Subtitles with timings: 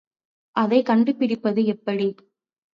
[0.55, 2.09] அதைக் கண்டுபிடிப்பது எப்படி?